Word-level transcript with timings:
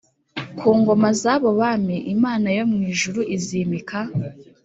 ku 0.57 0.69
ngoma 0.79 1.09
z 1.19 1.23
abo 1.33 1.49
bami 1.59 1.97
Imana 2.15 2.47
yo 2.57 2.63
mu 2.71 2.79
ijuru 2.91 3.21
izimika 3.35 3.99